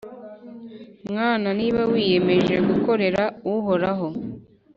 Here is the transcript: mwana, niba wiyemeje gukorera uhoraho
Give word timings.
mwana, 1.09 1.47
niba 1.59 1.81
wiyemeje 1.91 2.55
gukorera 2.69 3.23
uhoraho 3.53 4.07